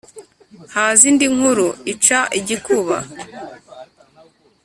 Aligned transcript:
haza 0.73 1.03
indi 1.11 1.25
nkuru 1.35 1.67
ica 1.93 2.19
igikuba 2.39 2.97